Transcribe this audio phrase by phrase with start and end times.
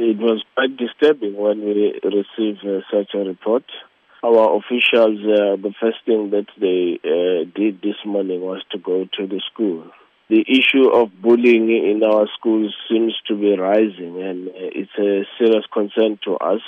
[0.00, 3.64] It was quite disturbing when we received uh, such a report.
[4.22, 9.08] Our officials, uh, the first thing that they uh, did this morning was to go
[9.18, 9.90] to the school.
[10.28, 15.26] The issue of bullying in our schools seems to be rising, and uh, it's a
[15.36, 16.60] serious concern to us.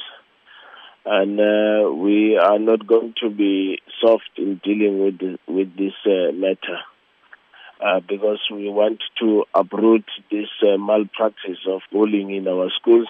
[1.07, 5.95] And uh, we are not going to be soft in dealing with the, with this
[6.05, 6.81] uh, matter.
[7.83, 13.09] Uh, because we want to uproot this uh, malpractice of bullying in our schools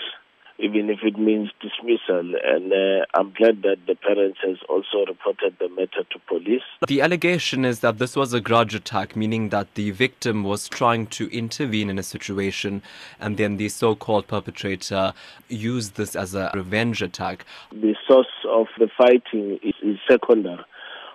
[0.63, 2.35] even if it means dismissal.
[2.45, 6.63] And uh, I'm glad that the parents has also reported the matter to police.
[6.87, 11.07] The allegation is that this was a grudge attack, meaning that the victim was trying
[11.09, 12.83] to intervene in a situation,
[13.19, 15.13] and then the so-called perpetrator
[15.49, 17.45] used this as a revenge attack.
[17.73, 20.65] The source of the fighting is, is secondary.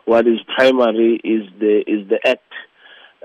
[0.06, 2.45] What is primary is the is the act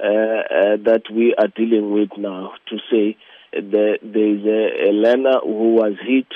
[0.01, 2.53] that we are dealing with now.
[2.69, 3.17] To say
[3.53, 6.29] the, there is a, a learner who was hit,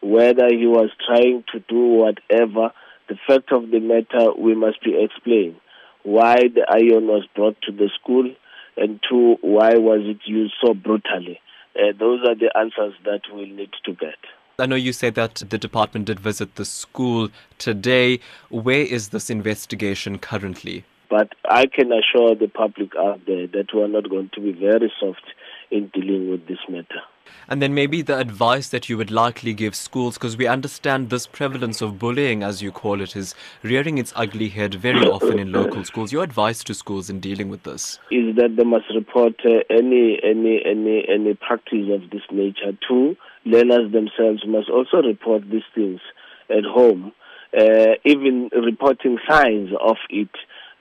[0.00, 2.72] whether he was trying to do whatever.
[3.08, 5.56] The fact of the matter, we must be explained
[6.04, 8.28] why the iron was brought to the school,
[8.76, 11.40] and two, why was it used so brutally.
[11.76, 14.16] Uh, those are the answers that we'll need to get.
[14.58, 18.20] I know you said that the department did visit the school today.
[18.50, 20.84] Where is this investigation currently?
[21.12, 24.52] But I can assure the public out there that we are not going to be
[24.52, 25.26] very soft
[25.70, 27.02] in dealing with this matter.
[27.50, 31.26] And then maybe the advice that you would likely give schools, because we understand this
[31.26, 35.52] prevalence of bullying, as you call it, is rearing its ugly head very often in
[35.52, 36.12] local schools.
[36.12, 40.18] Your advice to schools in dealing with this is that they must report uh, any
[40.24, 42.72] any any any practice of this nature.
[42.88, 46.00] to learners themselves must also report these things
[46.48, 47.12] at home,
[47.58, 50.30] uh, even reporting signs of it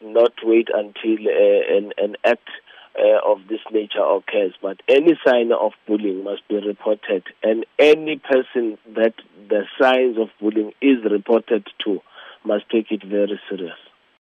[0.04, 2.50] not wait until uh, an, an act
[2.98, 4.54] uh, of this nature occurs.
[4.62, 9.14] But any sign of bullying must be reported, and any person that
[9.50, 12.02] the signs of bullying is reported to
[12.44, 13.78] must take it very serious.